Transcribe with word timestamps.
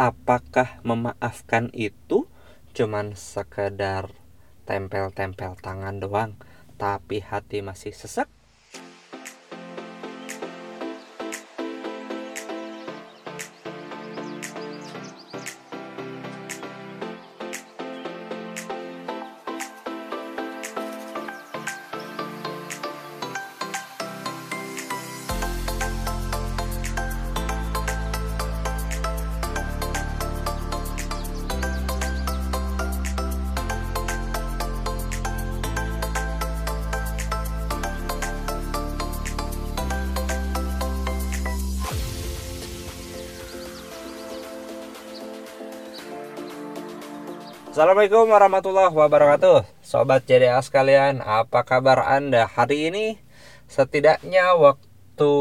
apakah 0.00 0.80
memaafkan 0.80 1.68
itu 1.76 2.24
cuman 2.72 3.12
sekedar 3.12 4.08
tempel-tempel 4.64 5.60
tangan 5.60 6.00
doang 6.00 6.40
tapi 6.80 7.20
hati 7.20 7.60
masih 7.60 7.92
sesek 7.92 8.24
Assalamualaikum 47.80 48.28
warahmatullahi 48.28 48.92
wabarakatuh. 48.92 49.64
Sobat 49.80 50.28
JDA 50.28 50.60
sekalian 50.60 51.24
Apa 51.24 51.64
kabar 51.64 52.04
anda 52.12 52.44
hari 52.44 52.92
ini? 52.92 53.16
Setidaknya 53.72 54.52
waktu 54.52 55.32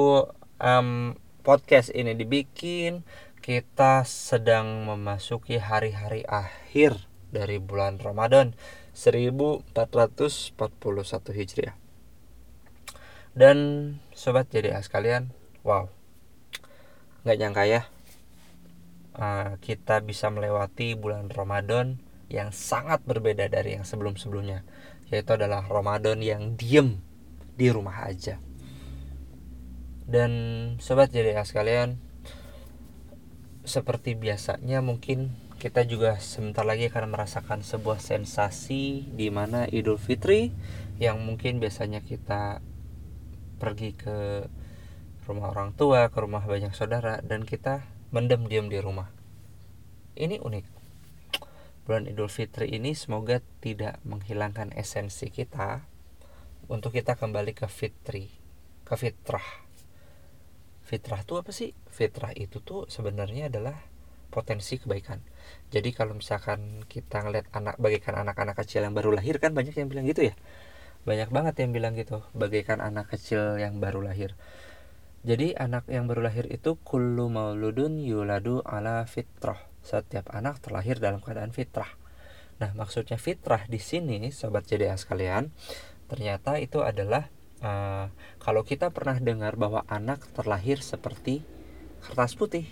um, 0.56 1.20
podcast 1.44 1.92
ini 1.92 2.16
dibikin 2.16 3.04
Kita 3.44 4.08
sedang 4.08 4.88
memasuki 4.88 5.60
hari-hari 5.60 6.24
akhir 6.24 7.12
Dari 7.28 7.60
bulan 7.60 8.00
Ramadan 8.00 8.56
1441 8.96 9.76
Hijriah. 11.36 11.76
Dan 13.36 13.58
Sobat 14.16 14.48
JDA 14.48 14.80
sekalian 14.80 15.36
Wow. 15.68 15.92
Nggak 17.28 17.36
nyangka 17.36 17.64
ya 17.68 17.82
uh, 19.20 19.60
Kita 19.60 20.00
bisa 20.00 20.32
melewati 20.32 20.96
bulan 20.96 21.28
Ramadan 21.28 22.08
yang 22.30 22.54
sangat 22.54 23.02
berbeda 23.04 23.50
dari 23.50 23.78
yang 23.78 23.86
sebelum-sebelumnya 23.86 24.64
yaitu 25.10 25.34
adalah 25.34 25.66
Ramadan 25.66 26.22
yang 26.22 26.54
diem 26.54 27.02
di 27.58 27.68
rumah 27.74 28.06
aja 28.06 28.38
dan 30.10 30.32
sobat 30.82 31.14
jadi 31.14 31.38
sekalian 31.42 32.02
seperti 33.66 34.18
biasanya 34.18 34.82
mungkin 34.82 35.38
kita 35.60 35.84
juga 35.84 36.18
sebentar 36.24 36.64
lagi 36.64 36.88
akan 36.88 37.12
merasakan 37.12 37.62
sebuah 37.62 38.00
sensasi 38.00 39.06
di 39.12 39.28
mana 39.28 39.68
Idul 39.68 40.00
Fitri 40.00 40.56
yang 40.98 41.20
mungkin 41.20 41.60
biasanya 41.60 42.00
kita 42.00 42.64
pergi 43.60 43.92
ke 43.92 44.48
rumah 45.28 45.52
orang 45.52 45.76
tua, 45.76 46.08
ke 46.10 46.18
rumah 46.18 46.42
banyak 46.42 46.72
saudara 46.74 47.20
dan 47.22 47.44
kita 47.44 47.86
mendem 48.10 48.48
diam 48.50 48.72
di 48.72 48.80
rumah. 48.82 49.12
Ini 50.18 50.42
unik 50.42 50.79
bulan 51.90 52.06
Idul 52.06 52.30
Fitri 52.30 52.70
ini 52.70 52.94
semoga 52.94 53.42
tidak 53.66 53.98
menghilangkan 54.06 54.78
esensi 54.78 55.34
kita 55.34 55.90
untuk 56.70 56.94
kita 56.94 57.18
kembali 57.18 57.58
ke 57.58 57.66
fitri, 57.66 58.30
ke 58.86 58.94
fitrah. 58.94 59.66
Fitrah 60.86 61.26
itu 61.26 61.34
apa 61.42 61.50
sih? 61.50 61.74
Fitrah 61.90 62.30
itu 62.38 62.62
tuh 62.62 62.86
sebenarnya 62.94 63.50
adalah 63.50 63.74
potensi 64.30 64.78
kebaikan. 64.78 65.18
Jadi 65.74 65.90
kalau 65.98 66.14
misalkan 66.14 66.86
kita 66.86 67.26
ngeliat 67.26 67.50
anak 67.58 67.82
bagaikan 67.82 68.22
anak-anak 68.22 68.62
kecil 68.62 68.86
yang 68.86 68.94
baru 68.94 69.10
lahir 69.10 69.42
kan 69.42 69.58
banyak 69.58 69.74
yang 69.74 69.90
bilang 69.90 70.06
gitu 70.06 70.30
ya. 70.30 70.38
Banyak 71.10 71.34
banget 71.34 71.58
yang 71.58 71.74
bilang 71.74 71.98
gitu, 71.98 72.22
bagaikan 72.38 72.86
anak 72.86 73.10
kecil 73.10 73.58
yang 73.58 73.82
baru 73.82 74.06
lahir. 74.06 74.38
Jadi 75.26 75.58
anak 75.58 75.90
yang 75.90 76.06
baru 76.06 76.22
lahir 76.22 76.46
itu 76.54 76.78
kullu 76.86 77.34
mauludun 77.34 77.98
yuladu 77.98 78.62
ala 78.62 79.10
fitrah 79.10 79.69
setiap 79.84 80.32
anak 80.36 80.60
terlahir 80.64 81.00
dalam 81.00 81.24
keadaan 81.24 81.52
fitrah. 81.56 81.90
Nah, 82.60 82.76
maksudnya 82.76 83.16
fitrah 83.16 83.64
di 83.72 83.80
sini, 83.80 84.30
sobat 84.36 84.68
JDA 84.68 85.00
sekalian, 85.00 85.50
ternyata 86.12 86.60
itu 86.60 86.84
adalah 86.84 87.32
uh, 87.64 88.12
kalau 88.44 88.68
kita 88.68 88.92
pernah 88.92 89.16
dengar 89.16 89.56
bahwa 89.56 89.88
anak 89.88 90.28
terlahir 90.36 90.84
seperti 90.84 91.40
kertas 92.04 92.36
putih, 92.36 92.68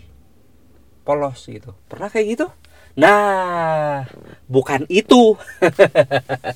polos 1.08 1.48
gitu. 1.48 1.72
Pernah 1.88 2.12
kayak 2.12 2.28
gitu? 2.36 2.48
Nah, 3.00 4.10
bukan 4.52 4.84
itu. 4.92 5.40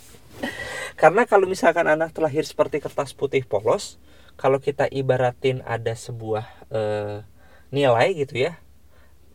Karena 1.02 1.24
kalau 1.26 1.48
misalkan 1.48 1.88
anak 1.88 2.12
terlahir 2.12 2.44
seperti 2.44 2.84
kertas 2.84 3.16
putih 3.16 3.48
polos, 3.48 3.96
kalau 4.36 4.60
kita 4.60 4.92
ibaratin 4.92 5.64
ada 5.64 5.96
sebuah 5.96 6.46
uh, 6.74 7.24
nilai 7.72 8.12
gitu 8.18 8.44
ya, 8.44 8.60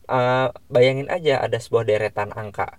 uh, 0.09 0.55
bayangin 0.71 1.11
aja 1.12 1.43
ada 1.43 1.59
sebuah 1.59 1.87
deretan 1.87 2.33
angka. 2.34 2.78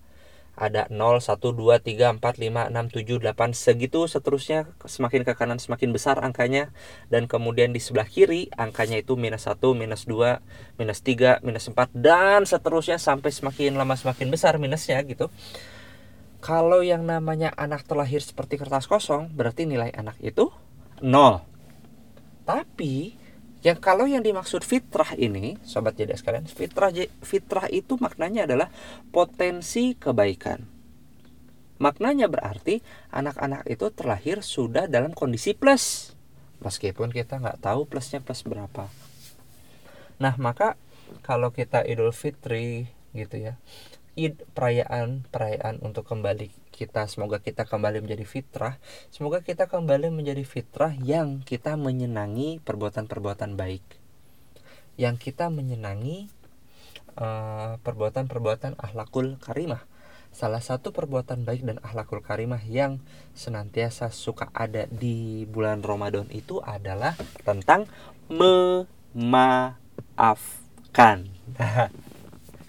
Ada 0.58 0.90
0, 0.90 1.22
1, 1.22 1.38
2, 1.38 1.86
3, 1.86 2.18
4, 2.18 2.18
5, 2.18 2.74
6, 2.74 2.98
7, 2.98 3.22
8 3.22 3.54
segitu 3.54 4.10
seterusnya 4.10 4.66
semakin 4.90 5.22
ke 5.22 5.38
kanan 5.38 5.62
semakin 5.62 5.94
besar 5.94 6.18
angkanya. 6.18 6.74
Dan 7.14 7.30
kemudian 7.30 7.70
di 7.70 7.78
sebelah 7.78 8.10
kiri 8.10 8.50
angkanya 8.58 8.98
itu 8.98 9.14
minus 9.14 9.46
1, 9.46 9.62
minus 9.78 10.10
2, 10.10 10.42
minus 10.82 11.00
3, 11.06 11.46
minus 11.46 11.70
4 11.70 11.94
dan 11.94 12.42
seterusnya 12.50 12.98
sampai 12.98 13.30
semakin 13.30 13.78
lama 13.78 13.94
semakin 13.94 14.34
besar 14.34 14.58
minusnya 14.58 14.98
gitu. 15.06 15.30
Kalau 16.42 16.82
yang 16.82 17.06
namanya 17.06 17.54
anak 17.54 17.86
terlahir 17.86 18.26
seperti 18.26 18.58
kertas 18.58 18.90
kosong 18.90 19.30
berarti 19.30 19.70
nilai 19.70 19.94
anak 19.94 20.18
itu 20.26 20.50
0 21.06 21.58
tapi 22.48 23.20
yang 23.66 23.78
kalau 23.82 24.06
yang 24.06 24.22
dimaksud 24.22 24.62
fitrah 24.62 25.18
ini, 25.18 25.58
sobat 25.66 25.98
jadi 25.98 26.14
sekalian, 26.14 26.46
fitrah 26.46 26.94
fitrah 27.26 27.68
itu 27.74 27.98
maknanya 27.98 28.46
adalah 28.46 28.70
potensi 29.10 29.98
kebaikan. 29.98 30.62
Maknanya 31.78 32.26
berarti 32.26 32.82
anak-anak 33.14 33.70
itu 33.70 33.90
terlahir 33.94 34.42
sudah 34.42 34.90
dalam 34.90 35.14
kondisi 35.14 35.54
plus. 35.54 36.14
Meskipun 36.62 37.14
kita 37.14 37.38
nggak 37.38 37.62
tahu 37.62 37.86
plusnya 37.86 38.18
plus 38.18 38.42
berapa. 38.42 38.90
Nah 40.18 40.34
maka 40.42 40.74
kalau 41.22 41.54
kita 41.54 41.86
Idul 41.86 42.14
Fitri 42.14 42.90
gitu 43.14 43.38
ya, 43.38 43.54
id 44.18 44.50
perayaan 44.58 45.30
perayaan 45.30 45.78
untuk 45.86 46.10
kembali 46.10 46.50
kita. 46.74 47.06
Semoga 47.06 47.38
kita 47.38 47.70
kembali 47.70 48.02
menjadi 48.02 48.26
fitrah. 48.26 48.82
Semoga 49.14 49.46
kita 49.46 49.70
kembali 49.70 50.10
menjadi 50.10 50.42
fitrah 50.42 50.98
yang 50.98 51.46
kita 51.46 51.78
menyenangi 51.78 52.58
perbuatan-perbuatan 52.66 53.54
baik. 53.54 53.86
Yang 54.98 55.30
kita 55.30 55.54
menyenangi 55.54 56.34
eh, 57.14 57.78
perbuatan-perbuatan 57.78 58.82
ahlakul 58.82 59.38
karimah. 59.38 59.86
Salah 60.34 60.62
satu 60.62 60.92
perbuatan 60.94 61.46
baik 61.46 61.66
dan 61.66 61.78
ahlakul 61.86 62.22
karimah 62.22 62.62
yang 62.66 63.00
senantiasa 63.38 64.10
suka 64.14 64.50
ada 64.54 64.86
di 64.90 65.46
bulan 65.50 65.82
Ramadan 65.86 66.30
itu 66.30 66.62
adalah 66.62 67.18
tentang 67.42 67.90
memaafkan 68.30 69.88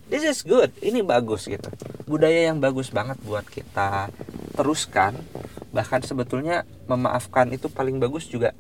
this 0.09 0.25
is 0.25 0.41
good. 0.45 0.73
Ini 0.81 1.05
bagus 1.05 1.47
gitu. 1.47 1.69
Budaya 2.09 2.53
yang 2.53 2.59
bagus 2.59 2.91
banget 2.93 3.21
buat 3.25 3.45
kita 3.47 4.13
teruskan. 4.57 5.17
Bahkan 5.73 6.01
sebetulnya 6.03 6.65
memaafkan 6.89 7.53
itu 7.53 7.69
paling 7.69 8.01
bagus 8.01 8.27
juga 8.27 8.57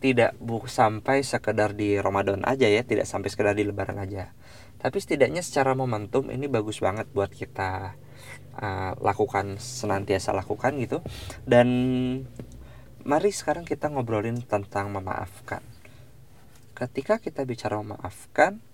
tidak 0.00 0.32
bu 0.40 0.64
sampai 0.64 1.20
sekedar 1.20 1.76
di 1.76 2.00
Ramadan 2.00 2.40
aja 2.48 2.64
ya 2.64 2.80
tidak 2.80 3.04
sampai 3.04 3.28
sekedar 3.28 3.52
di 3.52 3.68
Lebaran 3.68 4.00
aja. 4.00 4.32
Tapi 4.80 4.96
setidaknya 4.96 5.44
secara 5.44 5.76
momentum 5.76 6.32
ini 6.32 6.48
bagus 6.48 6.80
banget 6.80 7.04
buat 7.12 7.28
kita 7.28 7.96
uh, 8.56 8.92
lakukan 8.96 9.60
senantiasa 9.60 10.32
lakukan 10.32 10.72
gitu. 10.80 11.04
Dan 11.44 11.68
mari 13.04 13.28
sekarang 13.28 13.68
kita 13.68 13.92
ngobrolin 13.92 14.40
tentang 14.40 14.88
memaafkan. 14.88 15.60
Ketika 16.72 17.20
kita 17.20 17.44
bicara 17.44 17.76
memaafkan 17.84 18.64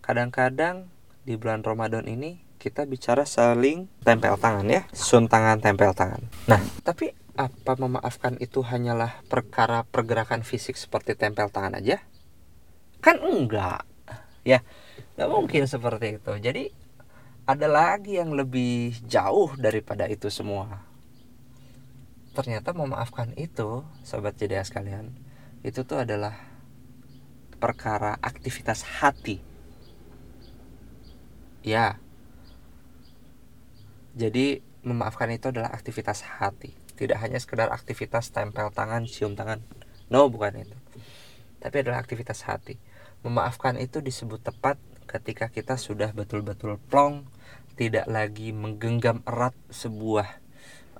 kadang-kadang 0.00 0.88
di 1.26 1.34
bulan 1.34 1.66
Ramadan 1.66 2.06
ini 2.06 2.38
kita 2.62 2.86
bicara 2.86 3.26
saling 3.26 3.90
tempel 4.06 4.38
tangan 4.38 4.62
ya. 4.70 4.86
Sun 4.94 5.26
tangan 5.26 5.58
tempel 5.58 5.90
tangan. 5.90 6.22
Nah 6.46 6.62
tapi 6.86 7.10
apa 7.34 7.74
memaafkan 7.74 8.38
itu 8.38 8.62
hanyalah 8.62 9.26
perkara 9.26 9.82
pergerakan 9.82 10.46
fisik 10.46 10.78
seperti 10.78 11.18
tempel 11.18 11.50
tangan 11.50 11.82
aja? 11.82 11.98
Kan 13.02 13.18
enggak. 13.18 13.82
Ya 14.46 14.62
nggak 15.18 15.28
mungkin 15.28 15.66
seperti 15.66 16.22
itu. 16.22 16.32
Jadi 16.38 16.70
ada 17.42 17.66
lagi 17.66 18.22
yang 18.22 18.30
lebih 18.30 18.94
jauh 19.10 19.50
daripada 19.58 20.06
itu 20.06 20.30
semua. 20.30 20.86
Ternyata 22.38 22.70
memaafkan 22.70 23.34
itu 23.34 23.82
sobat 24.06 24.38
jeda 24.38 24.62
sekalian 24.62 25.10
itu 25.66 25.82
tuh 25.82 26.06
adalah 26.06 26.38
perkara 27.58 28.14
aktivitas 28.22 28.86
hati 29.02 29.55
ya. 31.66 31.98
Jadi 34.14 34.62
memaafkan 34.86 35.28
itu 35.34 35.50
adalah 35.50 35.74
aktivitas 35.74 36.22
hati. 36.22 36.72
Tidak 36.96 37.18
hanya 37.18 37.36
sekedar 37.42 37.68
aktivitas 37.74 38.30
tempel 38.32 38.70
tangan 38.72 39.04
cium 39.04 39.34
tangan. 39.34 39.60
No 40.08 40.30
bukan 40.30 40.62
itu. 40.62 40.78
Tapi 41.60 41.82
adalah 41.82 42.00
aktivitas 42.00 42.46
hati. 42.46 42.78
Memaafkan 43.26 43.76
itu 43.76 43.98
disebut 43.98 44.40
tepat 44.40 44.78
ketika 45.10 45.50
kita 45.50 45.74
sudah 45.74 46.14
betul-betul 46.14 46.78
plong 46.88 47.26
tidak 47.76 48.06
lagi 48.08 48.54
menggenggam 48.54 49.20
erat 49.28 49.52
sebuah 49.68 50.40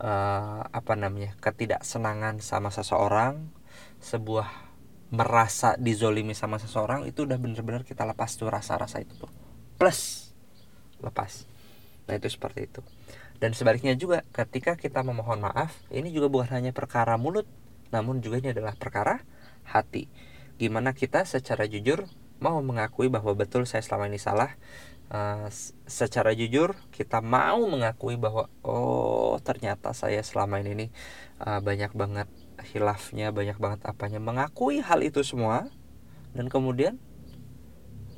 uh, 0.02 0.62
apa 0.68 0.92
namanya 0.98 1.32
ketidaksenangan 1.40 2.44
sama 2.44 2.68
seseorang 2.68 3.48
sebuah 4.02 4.66
merasa 5.14 5.78
dizolimi 5.78 6.34
sama 6.34 6.58
seseorang 6.58 7.06
itu 7.06 7.24
udah 7.24 7.38
bener-bener 7.38 7.86
kita 7.86 8.02
lepas 8.02 8.34
tuh 8.34 8.50
rasa-rasa 8.50 9.00
itu 9.00 9.14
tuh. 9.16 9.30
Plus 9.78 10.25
lepas 11.02 11.48
nah 12.06 12.14
itu 12.14 12.30
seperti 12.30 12.70
itu 12.70 12.80
dan 13.36 13.52
sebaliknya 13.52 13.92
juga 13.92 14.24
ketika 14.32 14.80
kita 14.80 15.04
memohon 15.04 15.44
maaf, 15.44 15.76
ini 15.92 16.08
juga 16.08 16.32
bukan 16.32 16.56
hanya 16.56 16.72
perkara 16.72 17.20
mulut, 17.20 17.44
namun 17.92 18.24
juga 18.24 18.40
ini 18.40 18.56
adalah 18.56 18.72
perkara 18.76 19.20
hati. 19.68 20.08
Gimana 20.56 20.96
kita 20.96 21.28
secara 21.28 21.68
jujur 21.68 22.08
mau 22.40 22.56
mengakui 22.64 23.12
bahwa 23.12 23.36
betul 23.36 23.68
saya 23.68 23.84
selama 23.84 24.08
ini 24.08 24.20
salah. 24.20 24.56
Uh, 25.06 25.46
secara 25.86 26.34
jujur 26.34 26.74
kita 26.90 27.22
mau 27.22 27.62
mengakui 27.62 28.18
bahwa 28.18 28.50
oh 28.66 29.38
ternyata 29.38 29.94
saya 29.94 30.18
selama 30.26 30.58
ini 30.58 30.74
nih 30.74 30.90
uh, 31.38 31.62
banyak 31.62 31.94
banget 31.94 32.26
hilafnya, 32.72 33.30
banyak 33.36 33.60
banget 33.60 33.84
apanya. 33.84 34.18
Mengakui 34.18 34.80
hal 34.80 35.04
itu 35.04 35.20
semua 35.22 35.68
dan 36.32 36.48
kemudian 36.48 36.96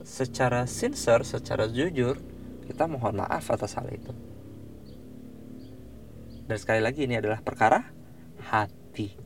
secara 0.07 0.65
sincere, 0.65 1.27
secara 1.27 1.67
jujur 1.69 2.23
kita 2.69 2.85
mohon 2.85 3.25
maaf 3.25 3.49
atas 3.49 3.75
hal 3.81 3.89
itu. 3.89 4.13
Dan 6.45 6.57
sekali 6.61 6.85
lagi 6.85 7.09
ini 7.09 7.17
adalah 7.17 7.41
perkara 7.41 7.81
hati. 8.53 9.17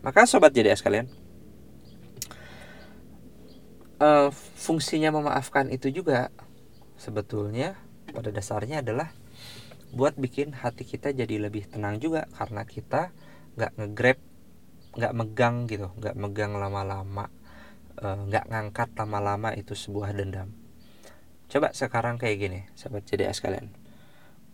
Maka 0.00 0.24
sobat 0.24 0.54
JDS 0.54 0.80
kalian, 0.80 1.10
uh, 4.00 4.30
fungsinya 4.56 5.12
memaafkan 5.12 5.68
itu 5.68 5.92
juga 5.92 6.32
sebetulnya 6.96 7.76
pada 8.10 8.32
dasarnya 8.32 8.82
adalah 8.82 9.12
buat 9.90 10.14
bikin 10.14 10.54
hati 10.54 10.86
kita 10.86 11.10
jadi 11.10 11.50
lebih 11.50 11.66
tenang 11.66 11.98
juga 11.98 12.26
karena 12.34 12.62
kita 12.62 13.10
nggak 13.58 13.72
ngegrab 13.76 14.18
nggak 14.90 15.14
megang 15.14 15.56
gitu 15.70 15.88
nggak 15.98 16.14
megang 16.18 16.52
lama-lama 16.58 17.30
eh, 17.98 18.18
nggak 18.26 18.44
uh, 18.46 18.48
ngangkat 18.50 18.88
lama-lama 18.98 19.54
itu 19.54 19.74
sebuah 19.74 20.14
dendam 20.14 20.50
coba 21.50 21.74
sekarang 21.74 22.16
kayak 22.16 22.36
gini 22.38 22.60
sahabat 22.78 23.04
JDS 23.10 23.42
kalian 23.42 23.74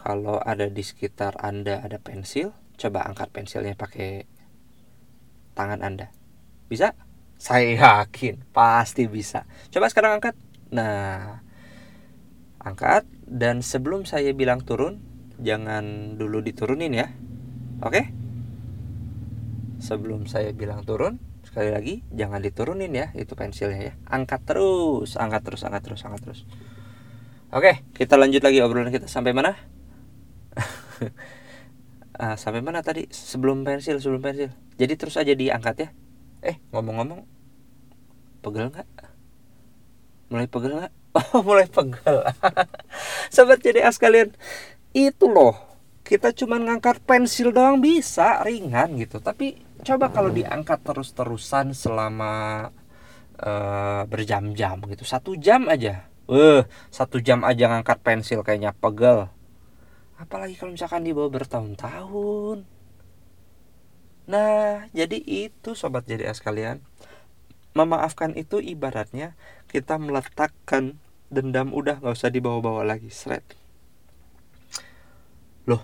kalau 0.06 0.38
ada 0.38 0.70
di 0.70 0.86
sekitar 0.86 1.34
Anda 1.42 1.82
ada 1.82 1.98
pensil, 1.98 2.54
coba 2.78 3.10
angkat 3.10 3.34
pensilnya 3.34 3.74
pakai 3.74 4.28
tangan 5.58 5.82
Anda. 5.82 6.14
Bisa? 6.70 6.94
Saya 7.42 7.74
yakin 7.74 8.46
pasti 8.54 9.10
bisa. 9.10 9.50
Coba 9.74 9.90
sekarang 9.90 10.22
angkat. 10.22 10.38
Nah, 10.70 11.42
angkat 12.62 13.02
dan 13.26 13.66
sebelum 13.66 14.06
saya 14.06 14.30
bilang 14.30 14.62
turun, 14.62 15.02
jangan 15.42 16.14
dulu 16.14 16.38
diturunin 16.38 16.94
ya. 16.94 17.10
Oke? 17.82 18.06
Sebelum 19.82 20.30
saya 20.30 20.54
bilang 20.54 20.86
turun, 20.86 21.18
sekali 21.42 21.74
lagi 21.74 21.94
jangan 22.14 22.40
diturunin 22.40 22.94
ya 22.94 23.10
itu 23.18 23.34
pensilnya 23.34 23.90
ya. 23.90 23.94
Angkat 24.06 24.54
terus, 24.54 25.18
angkat 25.18 25.42
terus, 25.42 25.66
angkat 25.66 25.82
terus, 25.82 26.00
angkat 26.06 26.20
terus. 26.22 26.40
Oke, 27.54 27.86
kita 27.94 28.18
lanjut 28.18 28.42
lagi 28.42 28.58
obrolan 28.58 28.90
kita. 28.90 29.06
Sampai 29.06 29.30
mana? 29.30 29.54
uh, 32.18 32.34
sampai 32.42 32.58
mana 32.58 32.82
tadi? 32.82 33.06
Sebelum 33.06 33.62
pensil 33.62 34.02
sebelum 34.02 34.18
pensil. 34.18 34.50
Jadi 34.74 34.92
terus 34.98 35.14
aja 35.14 35.30
diangkat 35.30 35.74
ya. 35.78 35.88
Eh 36.42 36.58
ngomong-ngomong 36.74 37.22
pegel 38.42 38.74
nggak? 38.74 38.88
Mulai 40.34 40.48
pegel 40.50 40.72
nggak? 40.82 40.94
Oh 41.32 41.40
mulai 41.40 41.64
pegel. 41.64 42.28
Sobat 43.34 43.64
jadi 43.64 43.86
as 43.86 43.96
kalian 43.96 44.34
itu 44.92 45.30
loh. 45.30 45.56
Kita 46.04 46.34
cuma 46.36 46.60
ngangkat 46.60 47.00
pensil 47.06 47.54
doang 47.54 47.80
bisa 47.80 48.42
ringan 48.42 49.00
gitu. 49.00 49.22
Tapi 49.22 49.56
coba 49.86 50.12
kalau 50.12 50.28
diangkat 50.28 50.82
terus-terusan 50.84 51.72
selama 51.72 52.68
uh, 53.38 54.02
berjam-jam 54.04 54.82
gitu. 54.92 55.08
Satu 55.08 55.38
jam 55.40 55.72
aja 55.72 56.15
eh 56.26 56.66
satu 56.90 57.22
jam 57.22 57.46
aja 57.46 57.70
ngangkat 57.70 57.98
pensil 58.02 58.42
kayaknya 58.42 58.74
pegel. 58.74 59.30
Apalagi 60.16 60.56
kalau 60.56 60.74
misalkan 60.74 61.04
dibawa 61.06 61.28
bertahun-tahun. 61.30 62.66
Nah 64.26 64.90
jadi 64.90 65.18
itu 65.22 65.78
sobat 65.78 66.08
jadi 66.08 66.30
sekalian. 66.34 66.82
Memaafkan 67.76 68.32
itu 68.34 68.58
ibaratnya 68.58 69.36
kita 69.68 70.00
meletakkan 70.00 70.96
dendam 71.28 71.74
udah 71.74 72.00
nggak 72.00 72.16
usah 72.16 72.30
dibawa-bawa 72.30 72.86
lagi 72.86 73.10
seret 73.10 73.42
loh 75.66 75.82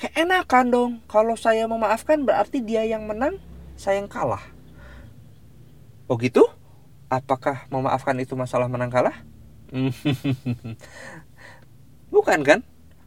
kayak 0.00 0.16
enakan 0.16 0.66
dong. 0.72 0.92
Kalau 1.04 1.36
saya 1.36 1.68
memaafkan 1.68 2.24
berarti 2.24 2.64
dia 2.64 2.82
yang 2.88 3.04
menang 3.04 3.36
saya 3.76 4.00
yang 4.00 4.08
kalah. 4.08 4.42
Oh 6.08 6.16
gitu? 6.16 6.42
Apakah 7.12 7.68
memaafkan 7.68 8.16
itu 8.16 8.32
masalah 8.32 8.66
menang 8.66 8.88
kalah 8.88 9.27
bukan 12.14 12.40
kan? 12.44 12.60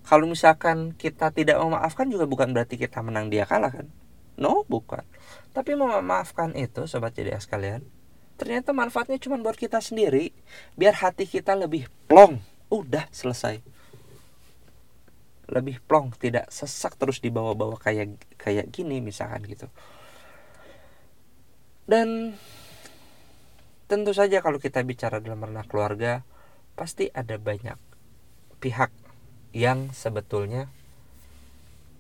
Kalau 0.06 0.28
misalkan 0.28 0.98
kita 0.98 1.32
tidak 1.32 1.62
memaafkan 1.62 2.12
juga 2.12 2.28
bukan 2.28 2.52
berarti 2.52 2.76
kita 2.76 3.00
menang 3.00 3.32
dia 3.32 3.48
kalah 3.48 3.72
kan? 3.72 3.88
No 4.36 4.68
bukan. 4.68 5.06
Tapi 5.56 5.78
memaafkan 5.78 6.52
itu 6.58 6.84
sobat 6.86 7.16
jadi 7.16 7.38
sekalian 7.40 8.02
ternyata 8.42 8.74
manfaatnya 8.74 9.22
cuma 9.22 9.38
buat 9.38 9.54
kita 9.54 9.78
sendiri 9.78 10.34
biar 10.74 10.98
hati 10.98 11.30
kita 11.30 11.54
lebih 11.54 11.86
plong. 12.10 12.42
Udah 12.74 13.06
selesai. 13.14 13.62
Lebih 15.46 15.78
plong 15.86 16.18
tidak 16.18 16.50
sesak 16.50 16.98
terus 16.98 17.22
dibawa-bawa 17.22 17.78
kayak 17.78 18.18
kayak 18.42 18.74
gini 18.74 18.98
misalkan 18.98 19.46
gitu. 19.46 19.70
Dan 21.86 22.34
tentu 23.86 24.18
saja 24.18 24.42
kalau 24.42 24.58
kita 24.58 24.82
bicara 24.82 25.22
dalam 25.22 25.46
ranah 25.46 25.68
keluarga 25.70 26.26
pasti 26.76 27.12
ada 27.14 27.38
banyak 27.38 27.78
pihak 28.62 28.94
yang 29.52 29.92
sebetulnya 29.92 30.72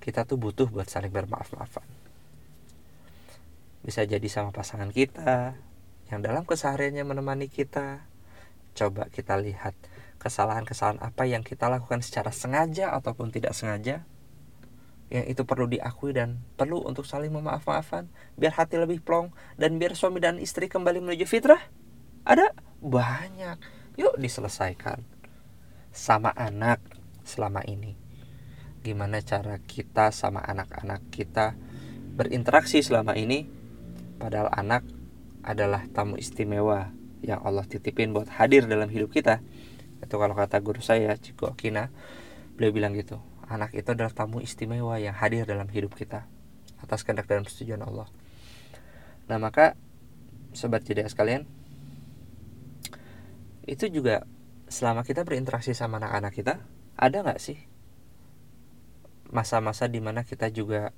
kita 0.01 0.25
tuh 0.25 0.41
butuh 0.41 0.69
buat 0.71 0.89
saling 0.89 1.13
bermaaf-maafan. 1.13 1.85
Bisa 3.85 4.05
jadi 4.05 4.25
sama 4.29 4.49
pasangan 4.49 4.89
kita 4.89 5.57
yang 6.09 6.19
dalam 6.21 6.45
kesehariannya 6.45 7.05
menemani 7.05 7.47
kita. 7.49 8.01
Coba 8.73 9.11
kita 9.11 9.37
lihat 9.37 9.75
kesalahan-kesalahan 10.21 11.01
apa 11.01 11.23
yang 11.25 11.41
kita 11.41 11.67
lakukan 11.67 12.05
secara 12.05 12.29
sengaja 12.29 12.93
ataupun 12.93 13.33
tidak 13.33 13.57
sengaja 13.57 14.05
yang 15.11 15.27
itu 15.27 15.43
perlu 15.43 15.67
diakui 15.67 16.15
dan 16.15 16.39
perlu 16.55 16.87
untuk 16.87 17.03
saling 17.03 17.35
memaaf-maafan 17.35 18.07
biar 18.39 18.55
hati 18.55 18.79
lebih 18.79 19.03
plong 19.03 19.35
dan 19.59 19.75
biar 19.75 19.91
suami 19.91 20.23
dan 20.23 20.39
istri 20.39 20.71
kembali 20.71 21.03
menuju 21.03 21.27
fitrah 21.27 21.59
ada 22.23 22.55
banyak 22.79 23.59
yuk 24.01 24.17
diselesaikan 24.17 25.05
sama 25.93 26.33
anak 26.33 26.81
selama 27.21 27.61
ini. 27.69 27.93
Gimana 28.81 29.21
cara 29.21 29.61
kita 29.61 30.09
sama 30.09 30.41
anak-anak 30.41 31.05
kita 31.13 31.53
berinteraksi 32.17 32.81
selama 32.81 33.13
ini 33.13 33.45
padahal 34.17 34.49
anak 34.49 34.81
adalah 35.45 35.85
tamu 35.93 36.17
istimewa 36.17 36.89
yang 37.21 37.45
Allah 37.45 37.69
titipin 37.69 38.09
buat 38.09 38.25
hadir 38.41 38.65
dalam 38.65 38.89
hidup 38.89 39.13
kita. 39.13 39.45
Itu 40.01 40.17
kalau 40.17 40.33
kata 40.33 40.57
guru 40.65 40.81
saya 40.81 41.13
Ciko 41.21 41.53
Kina 41.53 41.93
beliau 42.57 42.73
bilang 42.73 42.97
gitu 42.97 43.21
anak 43.51 43.75
itu 43.75 43.91
adalah 43.91 44.15
tamu 44.15 44.39
istimewa 44.39 44.95
yang 44.95 45.11
hadir 45.11 45.43
dalam 45.43 45.67
hidup 45.67 45.91
kita 45.91 46.23
atas 46.79 47.03
kehendak 47.03 47.27
dan 47.27 47.43
persetujuan 47.43 47.83
Allah. 47.83 48.07
Nah 49.27 49.37
maka 49.37 49.75
sobat 50.55 50.87
jeda 50.87 51.03
sekalian 51.05 51.45
itu 53.71 53.87
juga 53.87 54.27
selama 54.67 55.07
kita 55.07 55.23
berinteraksi 55.23 55.71
sama 55.71 55.95
anak-anak 56.03 56.35
kita 56.35 56.59
ada 56.99 57.17
nggak 57.23 57.39
sih 57.39 57.55
masa-masa 59.31 59.87
di 59.87 60.03
mana 60.03 60.27
kita 60.27 60.51
juga 60.51 60.91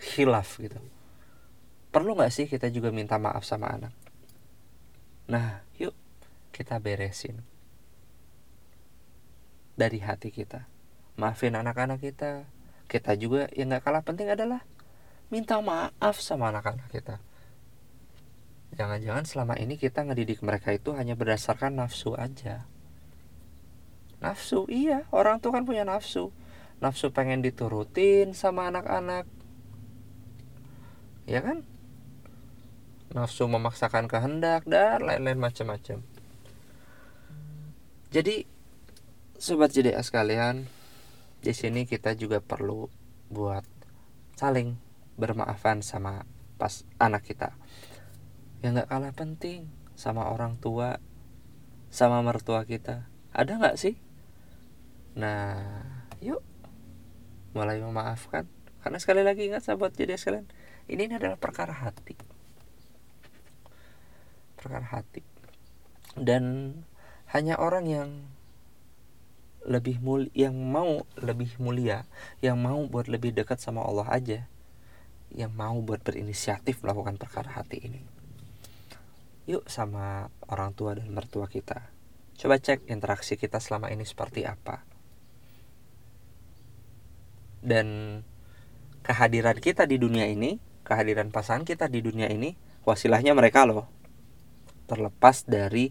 hilaf 0.00 0.56
gitu? 0.56 0.80
Perlu 1.92 2.16
nggak 2.16 2.32
sih 2.32 2.48
kita 2.48 2.72
juga 2.72 2.88
minta 2.88 3.20
maaf 3.20 3.44
sama 3.44 3.68
anak? 3.76 3.92
Nah 5.28 5.60
yuk 5.76 5.92
kita 6.48 6.80
beresin 6.80 7.44
dari 9.76 10.00
hati 10.00 10.32
kita. 10.32 10.64
Maafin 11.20 11.60
anak-anak 11.60 12.00
kita. 12.00 12.48
Kita 12.88 13.12
juga 13.20 13.52
yang 13.52 13.68
nggak 13.68 13.84
kalah 13.84 14.00
penting 14.00 14.32
adalah 14.32 14.64
minta 15.28 15.60
maaf 15.60 16.24
sama 16.24 16.48
anak-anak 16.48 16.88
kita 16.88 17.20
jangan-jangan 18.74 19.24
selama 19.24 19.54
ini 19.56 19.78
kita 19.78 20.02
ngedidik 20.02 20.42
mereka 20.42 20.74
itu 20.74 20.92
hanya 20.98 21.14
berdasarkan 21.14 21.78
nafsu 21.78 22.18
aja. 22.18 22.66
Nafsu 24.18 24.66
iya 24.66 25.06
orang 25.14 25.38
tua 25.38 25.56
kan 25.56 25.64
punya 25.64 25.86
nafsu. 25.86 26.34
Nafsu 26.82 27.14
pengen 27.14 27.40
diturutin 27.40 28.34
sama 28.34 28.68
anak-anak. 28.68 29.24
Ya 31.24 31.40
kan? 31.40 31.62
Nafsu 33.14 33.46
memaksakan 33.46 34.10
kehendak 34.10 34.66
dan 34.66 35.06
lain-lain 35.06 35.38
macam-macam. 35.38 36.02
Jadi 38.10 38.46
sobat 39.38 39.70
JDA 39.70 40.02
sekalian 40.02 40.66
di 41.42 41.52
sini 41.54 41.86
kita 41.86 42.14
juga 42.14 42.38
perlu 42.42 42.90
buat 43.30 43.66
saling 44.34 44.78
bermaafan 45.14 45.82
sama 45.82 46.26
pas 46.58 46.82
anak 46.98 47.26
kita 47.26 47.54
yang 48.64 48.80
nggak 48.80 48.88
kalah 48.88 49.12
penting 49.12 49.68
sama 49.92 50.32
orang 50.32 50.56
tua 50.56 50.96
sama 51.92 52.24
mertua 52.24 52.64
kita. 52.64 53.04
Ada 53.36 53.60
nggak 53.60 53.76
sih? 53.76 54.00
Nah 55.20 55.84
yuk. 56.24 56.40
Mulai 57.52 57.84
memaafkan. 57.84 58.48
Karena 58.80 58.96
sekali 58.96 59.20
lagi 59.20 59.52
ingat 59.52 59.68
sahabat 59.68 59.92
jadi 59.92 60.16
sekalian 60.16 60.48
ini, 60.88 61.12
adalah 61.12 61.36
perkara 61.36 61.76
hati. 61.76 62.16
Perkara 64.56 64.96
hati. 64.96 65.20
Dan 66.16 66.72
hanya 67.36 67.60
orang 67.60 67.84
yang 67.84 68.10
lebih 69.64 70.00
mulia 70.00 70.28
yang 70.32 70.56
mau 70.56 71.08
lebih 71.16 71.56
mulia 71.56 72.04
yang 72.44 72.60
mau 72.60 72.84
buat 72.84 73.08
lebih 73.08 73.32
dekat 73.32 73.60
sama 73.60 73.80
Allah 73.80 74.08
aja 74.12 74.40
yang 75.32 75.56
mau 75.56 75.80
buat 75.80 76.04
berinisiatif 76.04 76.84
melakukan 76.84 77.16
perkara 77.16 77.48
hati 77.48 77.80
ini 77.80 78.13
yuk 79.44 79.68
sama 79.68 80.32
orang 80.48 80.72
tua 80.72 80.96
dan 80.96 81.12
mertua 81.12 81.48
kita. 81.48 81.92
Coba 82.34 82.58
cek 82.58 82.88
interaksi 82.90 83.36
kita 83.38 83.60
selama 83.60 83.92
ini 83.92 84.02
seperti 84.02 84.48
apa. 84.48 84.82
Dan 87.64 88.20
kehadiran 89.04 89.56
kita 89.60 89.84
di 89.88 89.96
dunia 90.00 90.28
ini 90.28 90.60
kehadiran 90.84 91.32
pasangan 91.32 91.64
kita 91.64 91.88
di 91.88 92.04
dunia 92.04 92.28
ini 92.28 92.56
wasilahnya 92.84 93.32
mereka 93.32 93.64
loh. 93.64 93.88
Terlepas 94.84 95.48
dari 95.48 95.88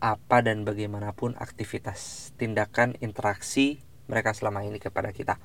apa 0.00 0.40
dan 0.40 0.62
bagaimanapun 0.64 1.36
aktivitas 1.36 2.32
tindakan 2.38 2.96
interaksi 3.02 3.82
mereka 4.06 4.34
selama 4.34 4.62
ini 4.66 4.78
kepada 4.78 5.10
kita. 5.10 5.38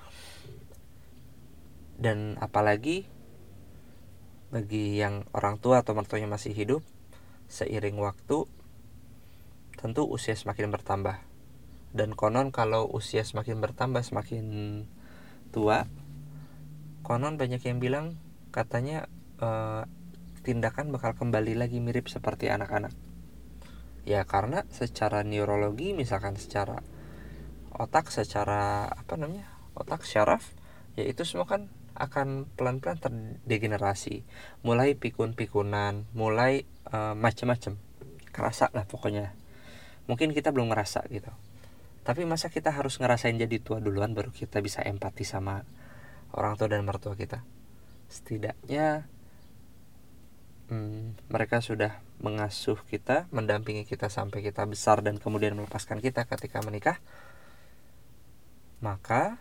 Dan 1.95 2.37
apalagi 2.37 3.07
bagi 4.53 5.01
yang 5.01 5.25
orang 5.33 5.57
tua 5.57 5.81
atau 5.81 5.97
mertuanya 5.97 6.29
masih 6.29 6.53
hidup 6.53 6.81
seiring 7.47 7.97
waktu 8.01 8.47
tentu 9.75 10.03
usia 10.07 10.33
semakin 10.33 10.71
bertambah. 10.73 11.21
Dan 11.95 12.11
konon 12.17 12.51
kalau 12.51 12.89
usia 12.91 13.23
semakin 13.23 13.63
bertambah 13.63 14.03
semakin 14.03 14.45
tua 15.55 15.87
konon 17.05 17.37
banyak 17.37 17.61
yang 17.63 17.79
bilang 17.79 18.17
katanya 18.49 19.07
uh, 19.39 19.87
tindakan 20.41 20.89
bakal 20.89 21.13
kembali 21.13 21.53
lagi 21.55 21.77
mirip 21.79 22.09
seperti 22.09 22.49
anak-anak. 22.49 22.91
Ya 24.05 24.25
karena 24.25 24.65
secara 24.69 25.21
neurologi 25.25 25.93
misalkan 25.93 26.37
secara 26.37 26.81
otak 27.73 28.13
secara 28.13 28.89
apa 28.89 29.17
namanya 29.17 29.49
otak 29.75 30.07
syaraf 30.07 30.55
ya 30.95 31.03
itu 31.03 31.27
semua 31.27 31.49
kan 31.49 31.67
akan 31.95 32.51
pelan-pelan 32.59 32.99
terdegenerasi. 32.99 34.27
Mulai 34.67 34.99
pikun-pikunan 34.99 36.09
mulai 36.11 36.67
uh, 36.91 37.13
macam-macam 37.17 37.79
kerasa 38.29 38.69
lah 38.75 38.83
pokoknya. 38.85 39.31
Mungkin 40.05 40.35
kita 40.35 40.53
belum 40.53 40.69
ngerasa 40.69 41.07
gitu. 41.09 41.31
Tapi 42.05 42.21
masa 42.29 42.53
kita 42.53 42.69
harus 42.69 43.01
ngerasain 43.01 43.33
jadi 43.33 43.57
tua 43.57 43.81
duluan 43.81 44.13
baru 44.13 44.29
kita 44.29 44.61
bisa 44.61 44.85
empati 44.85 45.25
sama 45.25 45.65
orang 46.37 46.53
tua 46.53 46.69
dan 46.69 46.85
mertua 46.85 47.17
kita? 47.17 47.41
Setidaknya 48.05 49.09
hmm, 50.69 51.29
mereka 51.33 51.61
sudah 51.61 52.01
mengasuh 52.21 52.79
kita 52.87 53.27
mendampingi 53.33 53.83
kita 53.83 54.07
sampai 54.07 54.45
kita 54.45 54.63
besar 54.65 55.03
dan 55.03 55.19
kemudian 55.19 55.53
melepaskan 55.57 55.99
kita 55.99 56.23
ketika 56.25 56.63
menikah 56.63 56.97
maka 58.79 59.35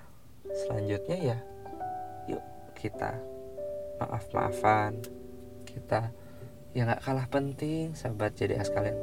selanjutnya 0.51 1.19
ya 1.19 1.39
yuk 2.31 2.45
kita 2.75 3.19
maaf 4.03 4.27
maafan 4.35 4.99
kita 5.69 6.11
ya 6.75 6.85
nggak 6.85 7.03
kalah 7.07 7.27
penting 7.31 7.95
sahabat 7.95 8.35
jadi 8.35 8.61
sekalian 8.61 8.99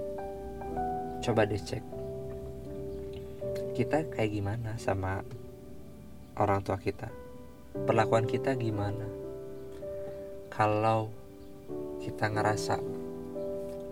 coba 1.23 1.47
deh 1.47 1.57
cek. 1.57 1.83
Kita 3.71 4.03
kayak 4.11 4.31
gimana 4.35 4.75
sama 4.75 5.23
orang 6.35 6.59
tua 6.61 6.75
kita? 6.75 7.07
Perlakuan 7.87 8.27
kita 8.27 8.53
gimana? 8.59 9.07
Kalau 10.51 11.07
kita 12.03 12.27
ngerasa 12.27 12.75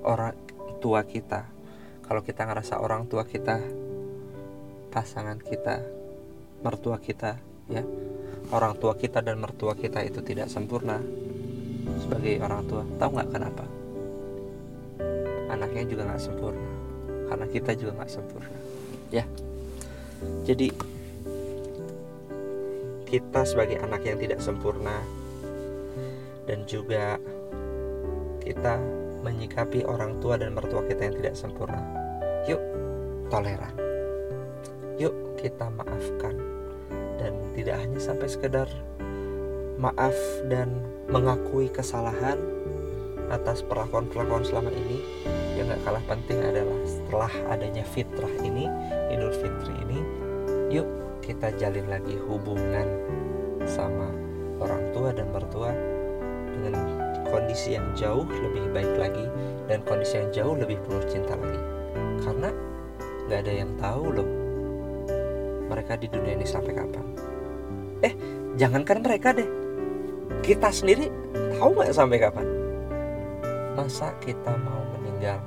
orang 0.03 0.35
tua 0.79 1.03
kita 1.03 1.43
kalau 2.07 2.25
kita 2.25 2.47
ngerasa 2.47 2.81
orang 2.81 3.05
tua 3.05 3.27
kita 3.27 3.61
pasangan 4.89 5.37
kita 5.37 5.83
mertua 6.65 6.97
kita 6.97 7.37
ya 7.69 7.83
orang 8.49 8.79
tua 8.81 8.97
kita 8.97 9.21
dan 9.21 9.37
mertua 9.37 9.77
kita 9.77 10.01
itu 10.01 10.23
tidak 10.25 10.49
sempurna 10.49 10.97
sebagai 12.09 12.41
orang 12.41 12.65
tua. 12.65 12.81
Tahu 12.97 13.09
nggak 13.13 13.29
kenapa? 13.29 13.65
Anaknya 15.53 15.83
juga 15.85 16.01
nggak 16.09 16.23
sempurna. 16.25 16.69
Karena 17.29 17.45
kita 17.45 17.71
juga 17.77 17.91
nggak 18.01 18.09
sempurna. 18.09 18.57
Ya. 19.13 19.25
Jadi 20.41 20.73
kita 23.05 23.41
sebagai 23.45 23.77
anak 23.85 24.01
yang 24.01 24.17
tidak 24.17 24.41
sempurna 24.41 25.05
dan 26.49 26.65
juga 26.65 27.21
kita 28.41 28.81
menyikapi 29.21 29.85
orang 29.85 30.17
tua 30.17 30.41
dan 30.41 30.57
mertua 30.57 30.81
kita 30.89 31.13
yang 31.13 31.15
tidak 31.21 31.37
sempurna. 31.37 31.85
Yuk 32.49 32.61
toleran. 33.29 33.77
Yuk 34.97 35.13
kita 35.37 35.69
maafkan. 35.69 36.33
Dan 37.21 37.37
tidak 37.53 37.77
hanya 37.85 38.01
sampai 38.01 38.25
sekedar 38.25 38.65
maaf 39.77 40.17
dan 40.49 40.88
mengakui 41.09 41.73
kesalahan 41.73 42.37
atas 43.29 43.61
perlakuan-perlakuan 43.65 44.45
selama 44.45 44.69
ini 44.73 45.01
yang 45.57 45.69
gak 45.69 45.81
kalah 45.85 46.05
penting 46.09 46.39
adalah 46.41 46.79
setelah 46.85 47.33
adanya 47.53 47.85
fitrah 47.85 48.33
ini 48.41 48.65
Idul 49.13 49.33
Fitri 49.33 49.73
ini 49.85 49.99
yuk 50.69 50.85
kita 51.25 51.53
jalin 51.57 51.85
lagi 51.89 52.17
hubungan 52.25 52.85
sama 53.65 54.09
orang 54.61 54.81
tua 54.93 55.09
dan 55.13 55.29
mertua 55.29 55.73
dengan 56.57 56.73
kondisi 57.29 57.77
yang 57.77 57.85
jauh 57.93 58.25
lebih 58.25 58.65
baik 58.73 58.93
lagi 58.97 59.25
dan 59.69 59.85
kondisi 59.85 60.17
yang 60.17 60.29
jauh 60.33 60.55
lebih 60.57 60.81
penuh 60.85 61.05
cinta 61.05 61.37
lagi. 61.37 61.61
Karena 62.25 62.49
nggak 63.29 63.39
ada 63.45 63.53
yang 63.53 63.71
tahu 63.77 64.03
loh 64.09 64.29
mereka 65.69 65.93
di 66.01 66.09
dunia 66.09 66.33
ini 66.33 66.45
sampai 66.49 66.73
kapan. 66.73 67.05
Eh 68.01 68.13
jangankan 68.57 69.05
mereka 69.05 69.37
deh 69.37 69.58
kita 70.49 70.73
sendiri 70.73 71.13
tahu 71.61 71.77
nggak 71.77 71.93
sampai 71.93 72.17
kapan? 72.17 72.47
Masa 73.77 74.09
kita 74.17 74.49
mau 74.65 74.81
meninggal 74.97 75.37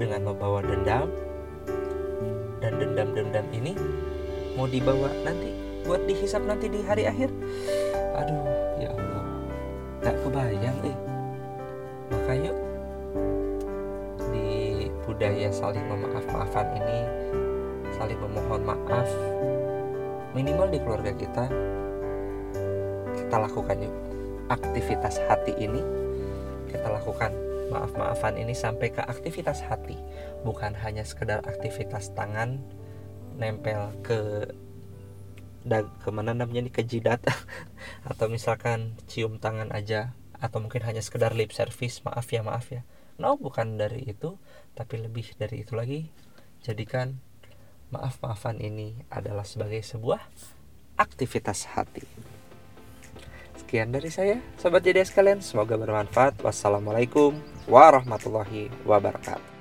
dengan 0.00 0.32
membawa 0.32 0.64
dendam? 0.64 1.12
Dan 2.64 2.80
dendam-dendam 2.80 3.44
ini 3.52 3.76
mau 4.56 4.64
dibawa 4.64 5.12
nanti 5.28 5.52
buat 5.84 6.00
dihisap 6.08 6.40
nanti 6.48 6.72
di 6.72 6.80
hari 6.88 7.04
akhir? 7.04 7.28
Aduh 8.16 8.48
ya 8.80 8.96
Allah. 8.96 9.24
Gak 10.00 10.16
kebayang 10.24 10.78
eh. 10.88 10.96
Maka 12.08 12.32
yuk 12.40 12.56
di 14.32 14.48
budaya 15.04 15.52
saling 15.52 15.84
memaaf-maafan 15.84 16.80
ini 16.80 17.00
saling 17.92 18.16
memohon 18.16 18.64
maaf 18.64 19.08
minimal 20.32 20.68
di 20.72 20.80
keluarga 20.80 21.12
kita 21.12 21.44
kita 23.20 23.36
lakukan 23.36 23.84
yuk 23.84 24.05
aktivitas 24.46 25.18
hati 25.26 25.52
ini 25.58 25.82
kita 26.70 26.86
lakukan 26.86 27.34
maaf-maafan 27.70 28.38
ini 28.38 28.54
sampai 28.54 28.94
ke 28.94 29.02
aktivitas 29.02 29.62
hati. 29.66 29.98
Bukan 30.46 30.78
hanya 30.86 31.02
sekedar 31.02 31.42
aktivitas 31.42 32.14
tangan 32.14 32.62
nempel 33.36 33.90
ke 34.06 34.50
dag 35.66 35.90
ke 35.98 36.08
mana 36.14 36.30
namanya 36.30 36.70
nih 36.70 36.74
ke 36.74 36.82
jidat 36.86 37.18
atau 38.10 38.30
misalkan 38.30 38.94
cium 39.10 39.42
tangan 39.42 39.74
aja 39.74 40.14
atau 40.38 40.62
mungkin 40.62 40.86
hanya 40.86 41.02
sekedar 41.02 41.34
lip 41.34 41.50
service 41.50 42.06
maaf 42.06 42.30
ya 42.30 42.46
maaf 42.46 42.70
ya. 42.70 42.86
No 43.18 43.34
bukan 43.34 43.80
dari 43.80 44.06
itu 44.06 44.38
tapi 44.78 45.02
lebih 45.02 45.34
dari 45.34 45.66
itu 45.66 45.74
lagi 45.74 46.06
jadikan 46.62 47.18
maaf 47.90 48.22
maafan 48.22 48.62
ini 48.62 49.02
adalah 49.10 49.42
sebagai 49.42 49.82
sebuah 49.82 50.22
aktivitas 50.98 51.74
hati 51.74 52.35
sekian 53.66 53.90
dari 53.90 54.06
saya 54.14 54.38
sobat 54.54 54.86
jadi 54.86 55.02
sekalian 55.02 55.42
semoga 55.42 55.74
bermanfaat. 55.74 56.38
Wassalamualaikum 56.38 57.34
warahmatullahi 57.66 58.70
wabarakatuh 58.86 59.55